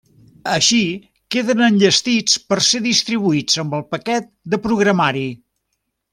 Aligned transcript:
Així, 0.51 0.77
queden 1.35 1.61
enllestits 1.65 2.39
per 2.53 2.59
ser 2.69 2.81
distribuïts 2.87 3.61
amb 3.65 3.77
el 3.81 3.85
paquet 3.93 4.31
de 4.55 4.61
programari. 4.65 5.25